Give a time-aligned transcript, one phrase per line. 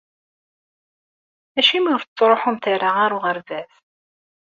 [1.59, 3.71] Acimi ur tettṛuḥumt ara ɣer uɣerbaz?